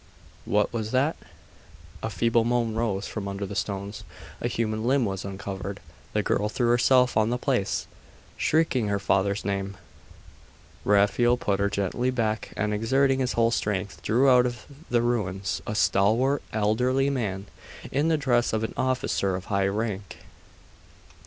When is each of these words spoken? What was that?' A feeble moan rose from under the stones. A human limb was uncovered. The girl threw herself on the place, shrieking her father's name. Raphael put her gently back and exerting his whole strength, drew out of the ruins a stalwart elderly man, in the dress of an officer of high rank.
What 0.45 0.73
was 0.73 0.89
that?' 0.89 1.15
A 2.01 2.09
feeble 2.09 2.43
moan 2.43 2.73
rose 2.73 3.05
from 3.07 3.27
under 3.27 3.45
the 3.45 3.53
stones. 3.55 4.03
A 4.41 4.47
human 4.47 4.83
limb 4.83 5.05
was 5.05 5.23
uncovered. 5.23 5.79
The 6.13 6.23
girl 6.23 6.49
threw 6.49 6.69
herself 6.69 7.15
on 7.15 7.29
the 7.29 7.37
place, 7.37 7.85
shrieking 8.35 8.87
her 8.87 8.97
father's 8.97 9.45
name. 9.45 9.77
Raphael 10.85 11.37
put 11.37 11.59
her 11.59 11.69
gently 11.69 12.09
back 12.09 12.51
and 12.57 12.73
exerting 12.73 13.19
his 13.19 13.33
whole 13.33 13.51
strength, 13.51 14.01
drew 14.01 14.27
out 14.27 14.47
of 14.47 14.65
the 14.89 15.03
ruins 15.03 15.61
a 15.67 15.75
stalwart 15.75 16.41
elderly 16.51 17.11
man, 17.11 17.45
in 17.91 18.07
the 18.07 18.17
dress 18.17 18.53
of 18.53 18.63
an 18.63 18.73
officer 18.75 19.35
of 19.35 19.45
high 19.53 19.67
rank. 19.67 20.17